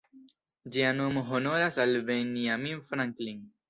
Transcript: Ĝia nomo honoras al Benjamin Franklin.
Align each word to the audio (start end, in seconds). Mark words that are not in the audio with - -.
Ĝia 0.75 0.87
nomo 1.01 1.23
honoras 1.29 1.79
al 1.87 1.97
Benjamin 2.11 2.87
Franklin. 2.93 3.51